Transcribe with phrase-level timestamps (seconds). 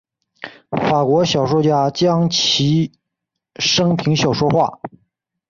[0.71, 2.91] 法国小说家将其
[3.57, 4.79] 生平小说化。